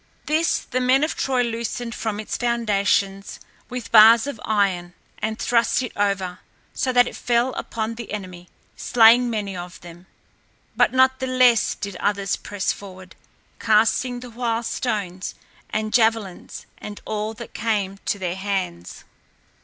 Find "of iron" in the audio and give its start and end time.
4.25-4.95